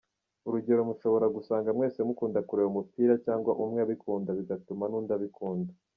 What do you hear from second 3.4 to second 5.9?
umwe abikunda bigatuma n’undi abikunda.